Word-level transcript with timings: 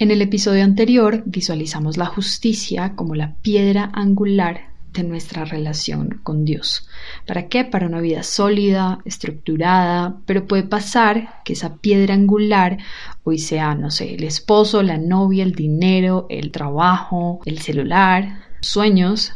En 0.00 0.12
el 0.12 0.22
episodio 0.22 0.62
anterior 0.62 1.24
visualizamos 1.26 1.96
la 1.96 2.06
justicia 2.06 2.94
como 2.94 3.16
la 3.16 3.34
piedra 3.42 3.90
angular 3.92 4.68
de 4.92 5.02
nuestra 5.02 5.44
relación 5.44 6.20
con 6.22 6.44
Dios. 6.44 6.88
¿Para 7.26 7.48
qué? 7.48 7.64
Para 7.64 7.88
una 7.88 8.00
vida 8.00 8.22
sólida, 8.22 9.00
estructurada, 9.04 10.20
pero 10.24 10.46
puede 10.46 10.62
pasar 10.62 11.42
que 11.44 11.54
esa 11.54 11.78
piedra 11.78 12.14
angular 12.14 12.78
hoy 13.24 13.40
sea, 13.40 13.74
no 13.74 13.90
sé, 13.90 14.14
el 14.14 14.22
esposo, 14.22 14.84
la 14.84 14.98
novia, 14.98 15.42
el 15.42 15.56
dinero, 15.56 16.26
el 16.30 16.52
trabajo, 16.52 17.40
el 17.44 17.58
celular, 17.58 18.38
sueños 18.60 19.32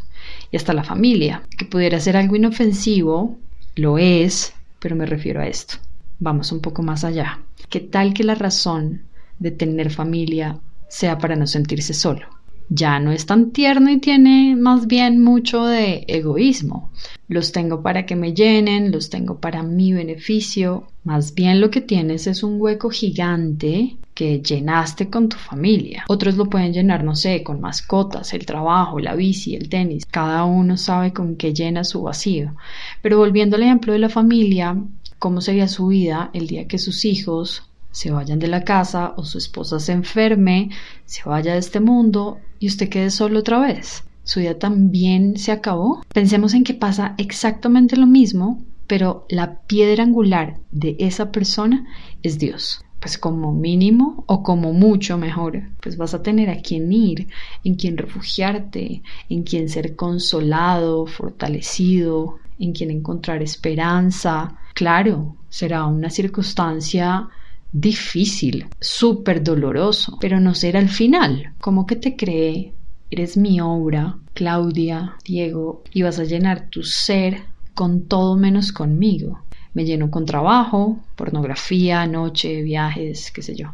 y 0.49 0.55
hasta 0.55 0.71
la 0.71 0.85
familia, 0.85 1.43
que 1.57 1.65
pudiera 1.65 1.99
ser 1.99 2.15
algo 2.15 2.37
inofensivo, 2.37 3.37
lo 3.75 3.97
es, 3.97 4.53
pero 4.79 4.95
me 4.95 5.05
refiero 5.05 5.41
a 5.41 5.47
esto. 5.47 5.75
Vamos 6.19 6.53
un 6.53 6.61
poco 6.61 6.83
más 6.83 7.03
allá. 7.03 7.41
¿Qué 7.69 7.81
tal 7.81 8.13
que 8.13 8.23
la 8.23 8.35
razón 8.35 9.01
de 9.39 9.51
tener 9.51 9.91
familia 9.91 10.59
sea 10.87 11.17
para 11.17 11.35
no 11.35 11.47
sentirse 11.47 11.93
solo? 11.93 12.27
ya 12.69 12.99
no 12.99 13.11
es 13.11 13.25
tan 13.25 13.51
tierno 13.51 13.89
y 13.91 13.99
tiene 13.99 14.55
más 14.55 14.87
bien 14.87 15.21
mucho 15.23 15.65
de 15.65 16.05
egoísmo. 16.07 16.91
Los 17.27 17.51
tengo 17.51 17.81
para 17.81 18.05
que 18.05 18.15
me 18.15 18.33
llenen, 18.33 18.91
los 18.91 19.09
tengo 19.09 19.39
para 19.39 19.63
mi 19.63 19.93
beneficio. 19.93 20.87
Más 21.03 21.33
bien 21.35 21.61
lo 21.61 21.69
que 21.69 21.81
tienes 21.81 22.27
es 22.27 22.43
un 22.43 22.59
hueco 22.59 22.89
gigante 22.89 23.97
que 24.13 24.41
llenaste 24.41 25.09
con 25.09 25.29
tu 25.29 25.37
familia. 25.37 26.05
Otros 26.07 26.35
lo 26.35 26.45
pueden 26.45 26.73
llenar, 26.73 27.03
no 27.03 27.15
sé, 27.15 27.43
con 27.43 27.61
mascotas, 27.61 28.33
el 28.33 28.45
trabajo, 28.45 28.99
la 28.99 29.15
bici, 29.15 29.55
el 29.55 29.69
tenis. 29.69 30.05
Cada 30.05 30.43
uno 30.43 30.77
sabe 30.77 31.13
con 31.13 31.35
qué 31.35 31.53
llena 31.53 31.83
su 31.83 32.03
vacío. 32.03 32.55
Pero 33.01 33.17
volviendo 33.17 33.55
al 33.55 33.63
ejemplo 33.63 33.93
de 33.93 33.99
la 33.99 34.09
familia, 34.09 34.77
¿cómo 35.19 35.41
sería 35.41 35.67
su 35.67 35.87
vida 35.87 36.29
el 36.33 36.47
día 36.47 36.67
que 36.67 36.77
sus 36.77 37.05
hijos 37.05 37.63
se 37.93 38.11
vayan 38.11 38.39
de 38.39 38.47
la 38.47 38.63
casa 38.63 39.13
o 39.17 39.23
su 39.23 39.37
esposa 39.37 39.79
se 39.79 39.91
enferme, 39.91 40.71
se 41.05 41.21
vaya 41.29 41.53
de 41.53 41.59
este 41.59 41.79
mundo 41.79 42.39
y 42.59 42.67
usted 42.67 42.89
quede 42.89 43.11
solo 43.11 43.39
otra 43.39 43.59
vez. 43.59 44.03
Su 44.23 44.39
vida 44.39 44.57
también 44.57 45.37
se 45.37 45.51
acabó. 45.51 46.01
Pensemos 46.11 46.55
en 46.55 46.63
que 46.63 46.73
pasa 46.73 47.13
exactamente 47.19 47.95
lo 47.95 48.07
mismo, 48.07 48.63
pero 48.87 49.27
la 49.29 49.59
piedra 49.61 50.03
angular 50.03 50.59
de 50.71 50.95
esa 50.97 51.31
persona 51.31 51.85
es 52.23 52.39
Dios. 52.39 52.83
Pues 52.99 53.19
como 53.19 53.53
mínimo 53.53 54.23
o 54.25 54.41
como 54.41 54.73
mucho 54.73 55.19
mejor, 55.19 55.61
pues 55.79 55.95
vas 55.95 56.15
a 56.15 56.23
tener 56.23 56.49
a 56.49 56.61
quien 56.61 56.91
ir, 56.91 57.27
en 57.63 57.75
quien 57.75 57.97
refugiarte, 57.97 59.03
en 59.29 59.43
quien 59.43 59.69
ser 59.69 59.95
consolado, 59.95 61.05
fortalecido, 61.05 62.39
en 62.57 62.73
quien 62.73 62.89
encontrar 62.89 63.43
esperanza. 63.43 64.57
Claro, 64.73 65.35
será 65.49 65.85
una 65.85 66.09
circunstancia 66.09 67.29
difícil, 67.73 68.67
súper 68.79 69.43
doloroso, 69.43 70.17
pero 70.21 70.39
no 70.39 70.53
será 70.53 70.79
el 70.79 70.89
final. 70.89 71.53
¿Cómo 71.59 71.85
que 71.85 71.95
te 71.95 72.15
cree? 72.15 72.73
Eres 73.09 73.35
mi 73.35 73.59
obra, 73.59 74.17
Claudia, 74.33 75.15
Diego, 75.25 75.83
y 75.91 76.03
vas 76.03 76.19
a 76.19 76.23
llenar 76.23 76.69
tu 76.69 76.83
ser 76.83 77.41
con 77.73 78.07
todo 78.07 78.37
menos 78.37 78.71
conmigo. 78.71 79.43
Me 79.73 79.85
lleno 79.85 80.11
con 80.11 80.25
trabajo, 80.25 80.99
pornografía, 81.15 82.05
noche, 82.05 82.61
viajes, 82.61 83.31
qué 83.31 83.41
sé 83.41 83.55
yo. 83.55 83.73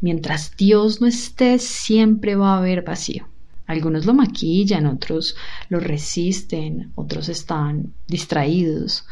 Mientras 0.00 0.56
Dios 0.56 1.00
no 1.00 1.08
esté, 1.08 1.58
siempre 1.58 2.36
va 2.36 2.54
a 2.54 2.58
haber 2.58 2.82
vacío. 2.82 3.26
Algunos 3.66 4.06
lo 4.06 4.14
maquillan, 4.14 4.86
otros 4.86 5.36
lo 5.68 5.80
resisten, 5.80 6.92
otros 6.94 7.28
están 7.28 7.92
distraídos, 8.06 9.04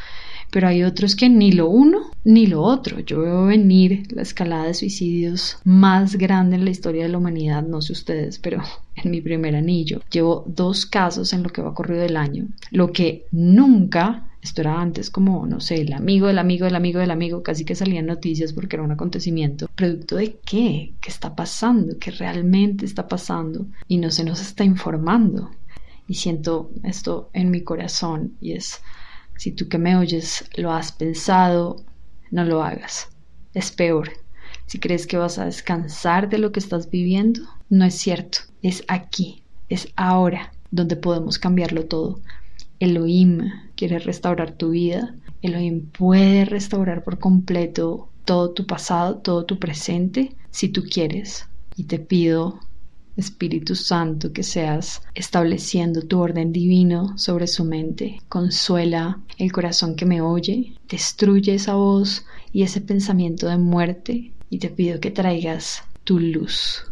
pero 0.51 0.69
hay 0.69 0.83
otros 0.83 1.17
que 1.17 1.29
ni 1.29 1.53
lo 1.53 1.69
uno 1.69 2.11
ni 2.25 2.47
lo 2.47 2.62
otro. 2.62 3.01
Yo 3.01 3.20
veo 3.20 3.47
venir 3.47 4.05
la 4.12 4.23
escalada 4.23 4.65
de 4.65 4.75
suicidios 4.75 5.59
más 5.65 6.17
grande 6.17 6.56
en 6.56 6.65
la 6.65 6.70
historia 6.70 7.05
de 7.05 7.09
la 7.09 7.19
humanidad, 7.19 7.62
no 7.62 7.81
sé 7.81 7.93
ustedes, 7.93 8.39
pero 8.39 8.62
en 8.97 9.11
mi 9.11 9.21
primer 9.21 9.56
anillo 9.56 10.01
llevo 10.11 10.45
dos 10.47 10.87
casos 10.87 11.33
en 11.33 11.43
lo 11.43 11.51
que 11.51 11.62
va 11.62 11.75
corrido 11.75 12.03
del 12.03 12.17
año, 12.17 12.47
lo 12.71 12.93
que 12.93 13.27
nunca 13.31 14.27
esto 14.43 14.62
era 14.62 14.81
antes 14.81 15.10
como, 15.10 15.47
no 15.47 15.60
sé, 15.60 15.83
el 15.83 15.93
amigo 15.93 16.27
del 16.27 16.39
amigo 16.39 16.65
del 16.65 16.75
amigo 16.75 16.99
del 16.99 17.10
amigo, 17.10 17.43
casi 17.43 17.65
que 17.65 17.75
salían 17.75 18.06
noticias 18.06 18.55
porque 18.55 18.77
era 18.77 18.83
un 18.83 18.93
acontecimiento. 18.93 19.69
¿Producto 19.75 20.16
de 20.16 20.39
qué? 20.47 20.94
¿Qué 21.00 21.10
está 21.10 21.37
pasando? 21.37 21.99
¿Qué 21.99 22.10
realmente 22.10 22.87
está 22.87 23.06
pasando? 23.06 23.66
Y 23.87 23.99
no 23.99 24.10
se 24.10 24.25
nos 24.25 24.41
está 24.41 24.65
informando. 24.65 25.50
Y 26.09 26.15
siento 26.15 26.71
esto 26.84 27.28
en 27.34 27.50
mi 27.50 27.62
corazón 27.62 28.33
y 28.41 28.53
es 28.53 28.81
si 29.41 29.53
tú 29.53 29.71
que 29.71 29.78
me 29.78 29.97
oyes 29.97 30.45
lo 30.55 30.71
has 30.71 30.93
pensado, 30.93 31.83
no 32.31 32.45
lo 32.45 32.62
hagas. 32.62 33.09
Es 33.55 33.71
peor. 33.71 34.11
Si 34.67 34.78
crees 34.78 35.06
que 35.06 35.17
vas 35.17 35.39
a 35.39 35.47
descansar 35.47 36.28
de 36.28 36.37
lo 36.37 36.53
que 36.53 36.61
estás 36.61 36.91
viviendo, 36.91 37.41
no 37.71 37.87
es 37.87 37.95
cierto. 37.95 38.41
Es 38.61 38.84
aquí, 38.87 39.43
es 39.71 39.89
ahora 39.97 40.53
donde 40.71 40.97
podemos 40.97 41.39
cambiarlo 41.39 41.87
todo. 41.87 42.21
Elohim 42.81 43.51
quiere 43.77 43.99
restaurar 43.99 44.53
tu 44.53 44.73
vida. 44.73 45.15
Elohim 45.41 45.87
puede 45.87 46.45
restaurar 46.45 47.03
por 47.03 47.19
completo 47.19 48.11
todo 48.27 48.51
tu 48.51 48.67
pasado, 48.67 49.21
todo 49.21 49.47
tu 49.47 49.59
presente, 49.59 50.37
si 50.51 50.69
tú 50.69 50.83
quieres. 50.83 51.49
Y 51.77 51.84
te 51.84 51.99
pido 51.99 52.61
Espíritu 53.20 53.75
Santo, 53.75 54.32
que 54.32 54.42
seas 54.42 55.03
estableciendo 55.14 56.03
tu 56.03 56.19
orden 56.19 56.53
divino 56.53 57.16
sobre 57.16 57.47
su 57.47 57.64
mente. 57.64 58.19
Consuela 58.28 59.20
el 59.38 59.53
corazón 59.53 59.94
que 59.94 60.06
me 60.06 60.20
oye, 60.20 60.75
destruye 60.88 61.54
esa 61.54 61.75
voz 61.75 62.25
y 62.53 62.62
ese 62.62 62.80
pensamiento 62.80 63.47
de 63.48 63.59
muerte 63.59 64.32
y 64.50 64.59
te 64.59 64.69
pido 64.69 65.00
que 65.00 65.10
traigas 65.10 65.84
tu 66.04 66.19
luz, 66.19 66.84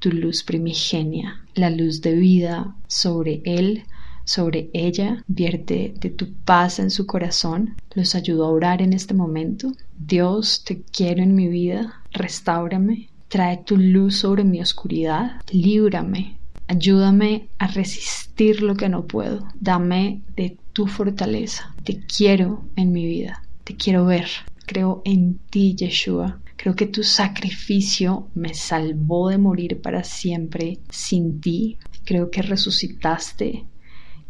tu 0.00 0.10
luz 0.10 0.42
primigenia, 0.42 1.44
la 1.54 1.70
luz 1.70 2.00
de 2.00 2.14
vida 2.14 2.74
sobre 2.88 3.40
él, 3.44 3.84
sobre 4.24 4.68
ella, 4.74 5.24
vierte 5.26 5.94
de 5.98 6.10
tu 6.10 6.32
paz 6.44 6.78
en 6.80 6.90
su 6.90 7.06
corazón. 7.06 7.76
Los 7.94 8.14
ayudo 8.14 8.44
a 8.44 8.50
orar 8.50 8.82
en 8.82 8.92
este 8.92 9.14
momento. 9.14 9.72
Dios, 9.98 10.64
te 10.64 10.82
quiero 10.82 11.22
en 11.22 11.34
mi 11.34 11.48
vida, 11.48 12.02
restáurame, 12.12 13.08
Trae 13.28 13.58
tu 13.58 13.76
luz 13.76 14.16
sobre 14.16 14.42
mi 14.42 14.60
oscuridad, 14.62 15.42
líbrame, 15.52 16.38
ayúdame 16.66 17.48
a 17.58 17.66
resistir 17.66 18.62
lo 18.62 18.74
que 18.74 18.88
no 18.88 19.06
puedo, 19.06 19.46
dame 19.60 20.22
de 20.34 20.56
tu 20.72 20.86
fortaleza. 20.86 21.74
Te 21.84 22.00
quiero 22.06 22.64
en 22.74 22.92
mi 22.92 23.04
vida, 23.04 23.42
te 23.64 23.76
quiero 23.76 24.06
ver. 24.06 24.28
Creo 24.64 25.02
en 25.04 25.38
ti, 25.50 25.74
Yeshua. 25.74 26.40
Creo 26.56 26.74
que 26.74 26.86
tu 26.86 27.02
sacrificio 27.02 28.28
me 28.34 28.54
salvó 28.54 29.28
de 29.28 29.38
morir 29.38 29.80
para 29.80 30.04
siempre 30.04 30.78
sin 30.90 31.40
ti. 31.40 31.78
Creo 32.04 32.30
que 32.30 32.42
resucitaste. 32.42 33.64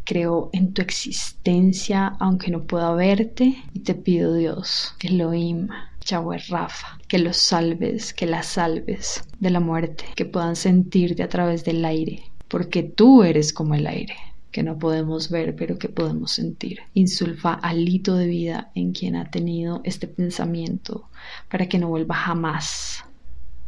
Creo 0.05 0.51
en 0.53 0.73
tu 0.73 0.83
existencia 0.83 2.17
aunque 2.19 2.51
no 2.51 2.65
pueda 2.65 2.93
verte 2.95 3.63
y 3.75 3.81
te 3.81 3.95
pido 3.95 4.35
Dios, 4.35 4.95
Elohim, 5.01 5.69
Yahweh 6.09 6.39
Rafa, 6.49 6.99
que 7.07 7.19
los 7.19 7.37
salves, 7.37 8.13
que 8.15 8.27
las 8.27 8.47
salves 8.47 9.23
de 9.41 9.51
la 9.51 9.61
muerte, 9.61 10.05
que 10.17 10.25
puedan 10.25 10.57
sentirte 10.57 11.23
a 11.23 11.29
través 11.29 11.65
del 11.65 11.85
aire, 11.85 12.23
porque 12.49 12.83
tú 12.83 13.23
eres 13.23 13.53
como 13.53 13.75
el 13.75 13.87
aire 13.87 14.17
que 14.51 14.63
no 14.63 14.79
podemos 14.79 15.31
ver 15.31 15.55
pero 15.55 15.79
que 15.79 15.89
podemos 15.89 16.33
sentir. 16.33 16.81
Insulfa 16.95 17.55
alito 17.55 18.15
de 18.15 18.27
vida 18.27 18.71
en 18.75 18.93
quien 18.93 19.17
ha 19.17 19.31
tenido 19.31 19.81
este 19.85 20.09
pensamiento 20.09 21.09
para 21.51 21.69
que 21.69 21.79
no 21.79 21.89
vuelva 21.89 22.15
jamás, 22.15 23.05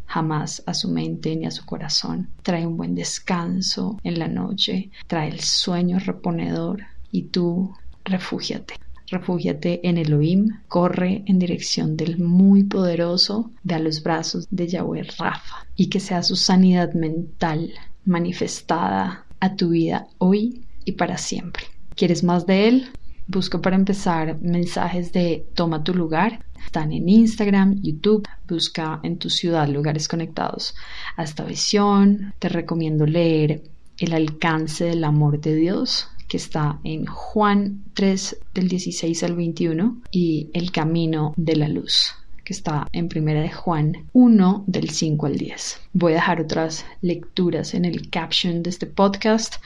jamás 0.06 0.62
a 0.66 0.74
su 0.74 0.88
mente 0.90 1.36
ni 1.36 1.46
a 1.46 1.50
su 1.50 1.64
corazón. 1.64 2.28
Trae 2.42 2.66
un 2.66 2.76
buen 2.76 2.94
descanso 2.94 3.98
en 4.02 4.18
la 4.18 4.28
noche, 4.28 4.90
trae 5.06 5.28
el 5.28 5.40
sueño 5.40 5.98
reponedor 5.98 6.86
y 7.12 7.22
tú 7.24 7.74
refúgiate. 8.04 8.74
Refúgiate 9.10 9.80
en 9.88 9.98
Elohim, 9.98 10.60
corre 10.68 11.24
en 11.26 11.40
dirección 11.40 11.96
del 11.96 12.18
muy 12.18 12.62
poderoso, 12.62 13.50
de 13.64 13.74
a 13.74 13.80
los 13.80 14.02
brazos 14.04 14.46
de 14.50 14.68
Yahweh 14.68 15.02
Rafa, 15.18 15.66
y 15.74 15.88
que 15.88 15.98
sea 15.98 16.22
su 16.22 16.36
sanidad 16.36 16.94
mental 16.94 17.72
manifestada 18.04 19.26
a 19.40 19.56
tu 19.56 19.70
vida 19.70 20.06
hoy 20.18 20.64
y 20.84 20.92
para 20.92 21.18
siempre. 21.18 21.64
¿Quieres 21.96 22.22
más 22.22 22.46
de 22.46 22.68
él? 22.68 22.88
Busca 23.26 23.60
para 23.60 23.76
empezar 23.76 24.40
mensajes 24.40 25.12
de 25.12 25.44
Toma 25.54 25.82
tu 25.82 25.92
lugar. 25.92 26.44
Están 26.64 26.92
en 26.92 27.08
Instagram, 27.08 27.80
YouTube. 27.82 28.28
Busca 28.48 29.00
en 29.02 29.18
tu 29.18 29.28
ciudad 29.28 29.68
lugares 29.68 30.06
conectados 30.06 30.74
a 31.16 31.24
esta 31.24 31.44
visión. 31.44 32.32
Te 32.38 32.48
recomiendo 32.48 33.06
leer 33.06 33.62
El 33.98 34.12
alcance 34.14 34.84
del 34.84 35.04
amor 35.04 35.40
de 35.40 35.54
Dios 35.54 36.08
que 36.30 36.36
está 36.36 36.78
en 36.84 37.06
Juan 37.06 37.82
3 37.94 38.38
del 38.54 38.68
16 38.68 39.24
al 39.24 39.34
21 39.34 40.00
y 40.12 40.48
El 40.54 40.70
camino 40.70 41.34
de 41.36 41.56
la 41.56 41.68
luz 41.68 42.14
que 42.44 42.52
está 42.52 42.86
en 42.92 43.08
primera 43.08 43.40
de 43.40 43.50
Juan 43.50 44.06
1 44.12 44.64
del 44.66 44.90
5 44.90 45.26
al 45.26 45.36
10. 45.36 45.80
Voy 45.92 46.12
a 46.12 46.16
dejar 46.16 46.40
otras 46.40 46.86
lecturas 47.02 47.74
en 47.74 47.84
el 47.84 48.10
caption 48.10 48.62
de 48.62 48.70
este 48.70 48.86
podcast 48.86 49.56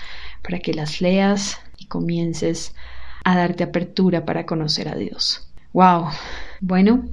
para 0.43 0.59
que 0.59 0.73
las 0.73 1.03
leas 1.03 1.61
y 1.79 1.87
comiences 1.87 2.75
a 3.25 3.37
darte 3.37 3.65
apertura 3.65 4.25
para 4.25 4.47
conocer 4.47 4.89
a 4.89 4.97
Dios. 4.97 5.47
Wow. 5.75 6.09
Bueno, 6.61 7.05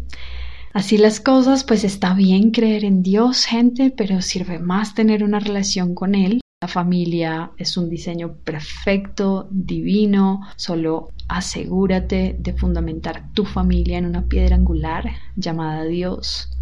Así 0.73 0.97
las 0.97 1.19
cosas, 1.19 1.65
pues 1.65 1.83
está 1.83 2.13
bien 2.13 2.51
creer 2.51 2.85
en 2.85 3.03
Dios, 3.03 3.43
gente, 3.43 3.93
pero 3.95 4.21
sirve 4.21 4.57
más 4.57 4.95
tener 4.95 5.21
una 5.21 5.41
relación 5.41 5.93
con 5.95 6.15
Él. 6.15 6.40
La 6.61 6.67
familia 6.67 7.49
es 7.57 7.75
un 7.75 7.89
diseño 7.89 8.33
perfecto, 8.33 9.47
divino, 9.49 10.41
solo 10.57 11.09
asegúrate 11.27 12.35
de 12.37 12.53
fundamentar 12.53 13.33
tu 13.33 13.45
familia 13.45 13.97
en 13.97 14.05
una 14.05 14.25
piedra 14.25 14.57
angular 14.57 15.09
llamada 15.35 15.85
Dios, 15.85 16.55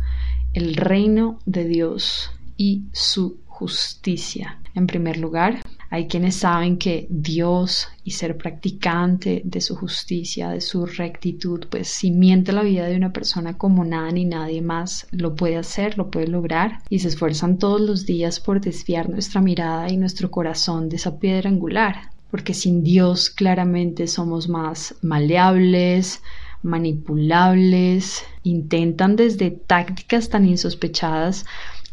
el 0.54 0.78
reino 0.78 1.40
de 1.46 1.66
Dios 1.66 2.32
y 2.56 2.84
su 2.94 3.42
justicia. 3.46 4.62
En 4.74 4.88
primer 4.88 5.18
lugar, 5.18 5.60
hay 5.92 6.08
quienes 6.08 6.36
saben 6.36 6.78
que 6.78 7.08
Dios 7.10 7.88
y 8.04 8.12
ser 8.12 8.38
practicante 8.38 9.42
de 9.44 9.60
su 9.60 9.76
justicia, 9.76 10.50
de 10.50 10.62
su 10.62 10.86
rectitud, 10.86 11.66
pues 11.70 11.88
cimienta 11.88 12.52
la 12.52 12.62
vida 12.62 12.86
de 12.86 12.96
una 12.96 13.12
persona 13.12 13.58
como 13.58 13.84
nada 13.84 14.12
ni 14.12 14.26
nadie 14.26 14.62
más 14.62 15.08
lo 15.12 15.36
puede 15.36 15.58
hacer, 15.58 15.98
lo 15.98 16.12
puede 16.12 16.28
lograr. 16.28 16.84
Y 16.90 17.00
se 17.00 17.08
esfuerzan 17.08 17.58
todos 17.58 17.82
los 17.82 18.06
días 18.06 18.40
por 18.40 18.62
desviar 18.62 19.10
nuestra 19.10 19.42
mirada 19.42 19.90
y 19.90 19.98
nuestro 19.98 20.30
corazón 20.30 20.90
de 20.90 20.98
esa 20.98 21.18
piedra 21.18 21.50
angular, 21.50 22.12
porque 22.30 22.54
sin 22.54 22.84
Dios 22.84 23.32
claramente 23.32 24.06
somos 24.06 24.48
más 24.48 24.94
maleables, 25.02 26.22
manipulables, 26.62 28.24
intentan 28.44 29.16
desde 29.16 29.50
tácticas 29.50 30.30
tan 30.30 30.46
insospechadas 30.46 31.46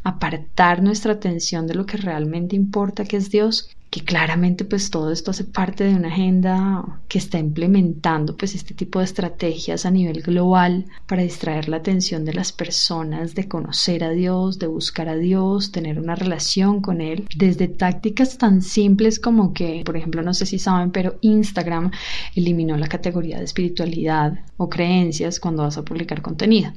apartar 0.04 0.82
nuestra 0.82 1.14
atención 1.14 1.66
de 1.66 1.74
lo 1.74 1.84
que 1.86 1.96
realmente 1.96 2.54
importa, 2.54 3.04
que 3.04 3.16
es 3.16 3.30
Dios, 3.30 3.70
que 3.96 4.04
claramente 4.04 4.66
pues 4.66 4.90
todo 4.90 5.10
esto 5.10 5.30
hace 5.30 5.44
parte 5.44 5.84
de 5.84 5.94
una 5.94 6.08
agenda 6.08 7.00
que 7.08 7.16
está 7.16 7.38
implementando 7.38 8.36
pues 8.36 8.54
este 8.54 8.74
tipo 8.74 8.98
de 8.98 9.06
estrategias 9.06 9.86
a 9.86 9.90
nivel 9.90 10.20
global 10.20 10.84
para 11.06 11.22
distraer 11.22 11.70
la 11.70 11.78
atención 11.78 12.26
de 12.26 12.34
las 12.34 12.52
personas 12.52 13.34
de 13.34 13.48
conocer 13.48 14.04
a 14.04 14.10
Dios, 14.10 14.58
de 14.58 14.66
buscar 14.66 15.08
a 15.08 15.16
Dios, 15.16 15.72
tener 15.72 15.98
una 15.98 16.14
relación 16.14 16.82
con 16.82 17.00
Él, 17.00 17.26
desde 17.34 17.68
tácticas 17.68 18.36
tan 18.36 18.60
simples 18.60 19.18
como 19.18 19.54
que, 19.54 19.82
por 19.86 19.96
ejemplo, 19.96 20.20
no 20.20 20.34
sé 20.34 20.44
si 20.44 20.58
saben, 20.58 20.90
pero 20.90 21.16
Instagram 21.22 21.90
eliminó 22.34 22.76
la 22.76 22.88
categoría 22.88 23.38
de 23.38 23.44
espiritualidad 23.44 24.40
o 24.58 24.68
creencias 24.68 25.40
cuando 25.40 25.62
vas 25.62 25.78
a 25.78 25.84
publicar 25.86 26.20
contenido, 26.20 26.70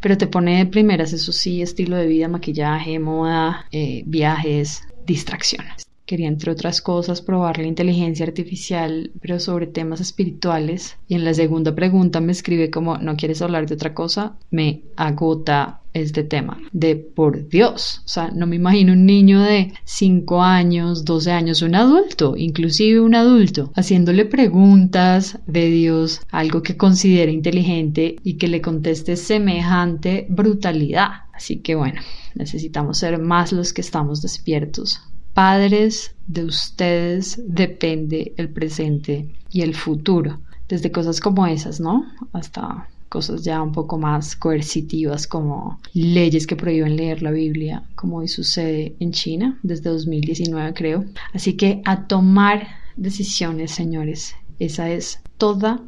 pero 0.00 0.16
te 0.16 0.26
pone 0.26 0.56
de 0.56 0.64
primeras, 0.64 1.12
eso 1.12 1.32
sí, 1.32 1.60
estilo 1.60 1.96
de 1.96 2.06
vida, 2.06 2.28
maquillaje, 2.28 2.98
moda, 2.98 3.66
eh, 3.72 4.04
viajes, 4.06 4.84
distracciones. 5.04 5.91
Quería, 6.12 6.28
entre 6.28 6.52
otras 6.52 6.82
cosas, 6.82 7.22
probar 7.22 7.56
la 7.56 7.66
inteligencia 7.66 8.26
artificial, 8.26 9.12
pero 9.22 9.40
sobre 9.40 9.66
temas 9.66 9.98
espirituales. 10.02 10.98
Y 11.08 11.14
en 11.14 11.24
la 11.24 11.32
segunda 11.32 11.74
pregunta 11.74 12.20
me 12.20 12.32
escribe 12.32 12.68
como, 12.68 12.98
¿no 12.98 13.16
quieres 13.16 13.40
hablar 13.40 13.66
de 13.66 13.76
otra 13.76 13.94
cosa? 13.94 14.36
Me 14.50 14.82
agota 14.94 15.80
este 15.94 16.22
tema 16.22 16.60
de 16.70 16.96
por 16.96 17.48
Dios. 17.48 18.02
O 18.04 18.08
sea, 18.08 18.30
no 18.30 18.46
me 18.46 18.56
imagino 18.56 18.92
un 18.92 19.06
niño 19.06 19.40
de 19.40 19.72
5 19.84 20.42
años, 20.42 21.06
12 21.06 21.32
años, 21.32 21.62
un 21.62 21.76
adulto, 21.76 22.36
inclusive 22.36 23.00
un 23.00 23.14
adulto, 23.14 23.72
haciéndole 23.74 24.26
preguntas 24.26 25.38
de 25.46 25.70
Dios, 25.70 26.20
algo 26.30 26.62
que 26.62 26.76
considere 26.76 27.32
inteligente 27.32 28.16
y 28.22 28.34
que 28.34 28.48
le 28.48 28.60
conteste 28.60 29.16
semejante 29.16 30.26
brutalidad. 30.28 31.22
Así 31.32 31.60
que 31.60 31.74
bueno, 31.74 32.02
necesitamos 32.34 32.98
ser 32.98 33.18
más 33.18 33.50
los 33.50 33.72
que 33.72 33.80
estamos 33.80 34.20
despiertos 34.20 35.00
padres 35.34 36.14
de 36.26 36.44
ustedes 36.44 37.40
depende 37.46 38.34
el 38.36 38.48
presente 38.50 39.28
y 39.50 39.62
el 39.62 39.74
futuro. 39.74 40.40
Desde 40.68 40.92
cosas 40.92 41.20
como 41.20 41.46
esas, 41.46 41.80
¿no? 41.80 42.04
Hasta 42.32 42.88
cosas 43.08 43.42
ya 43.42 43.60
un 43.60 43.72
poco 43.72 43.98
más 43.98 44.34
coercitivas 44.36 45.26
como 45.26 45.78
leyes 45.92 46.46
que 46.46 46.56
prohíben 46.56 46.96
leer 46.96 47.22
la 47.22 47.30
Biblia, 47.30 47.82
como 47.94 48.18
hoy 48.18 48.28
sucede 48.28 48.96
en 49.00 49.12
China 49.12 49.58
desde 49.62 49.90
2019 49.90 50.72
creo. 50.72 51.04
Así 51.34 51.54
que 51.54 51.82
a 51.84 52.06
tomar 52.06 52.66
decisiones, 52.96 53.70
señores, 53.72 54.34
esa 54.58 54.90
es 54.90 55.20
toda 55.36 55.82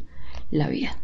la 0.50 0.68
vida. 0.68 0.98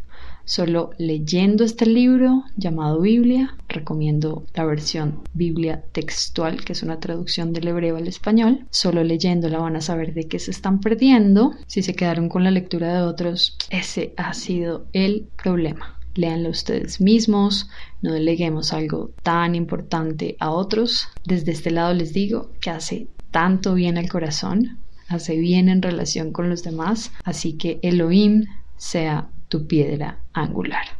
Solo 0.50 0.90
leyendo 0.98 1.62
este 1.62 1.86
libro 1.86 2.42
llamado 2.56 3.00
Biblia, 3.00 3.54
recomiendo 3.68 4.44
la 4.52 4.64
versión 4.64 5.20
Biblia 5.32 5.84
textual, 5.92 6.64
que 6.64 6.72
es 6.72 6.82
una 6.82 6.98
traducción 6.98 7.52
del 7.52 7.68
hebreo 7.68 7.96
al 7.96 8.08
español. 8.08 8.66
Solo 8.70 9.04
leyéndola 9.04 9.60
van 9.60 9.76
a 9.76 9.80
saber 9.80 10.12
de 10.12 10.26
qué 10.26 10.40
se 10.40 10.50
están 10.50 10.80
perdiendo. 10.80 11.52
Si 11.68 11.84
se 11.84 11.94
quedaron 11.94 12.28
con 12.28 12.42
la 12.42 12.50
lectura 12.50 12.92
de 12.92 13.02
otros, 13.02 13.56
ese 13.70 14.12
ha 14.16 14.34
sido 14.34 14.86
el 14.92 15.28
problema. 15.40 15.96
Léanlo 16.16 16.50
ustedes 16.50 17.00
mismos, 17.00 17.70
no 18.02 18.12
deleguemos 18.12 18.72
algo 18.72 19.12
tan 19.22 19.54
importante 19.54 20.34
a 20.40 20.50
otros. 20.50 21.06
Desde 21.24 21.52
este 21.52 21.70
lado 21.70 21.94
les 21.94 22.12
digo 22.12 22.50
que 22.60 22.70
hace 22.70 23.06
tanto 23.30 23.74
bien 23.74 23.98
al 23.98 24.08
corazón, 24.08 24.78
hace 25.06 25.36
bien 25.36 25.68
en 25.68 25.80
relación 25.80 26.32
con 26.32 26.50
los 26.50 26.64
demás, 26.64 27.12
así 27.22 27.52
que 27.52 27.78
Elohim 27.82 28.46
sea 28.76 29.28
tu 29.50 29.66
piedra 29.66 30.16
angular. 30.32 30.99